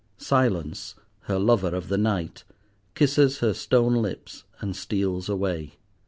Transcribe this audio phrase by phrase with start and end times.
[0.17, 0.95] Silence,
[1.25, 2.43] her lover of the night,
[2.95, 5.75] kisses her stone lips, and steals away.